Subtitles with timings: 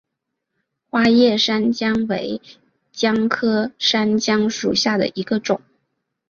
[0.89, 2.41] 花叶山姜为
[2.91, 5.61] 姜科山姜属下的一个种。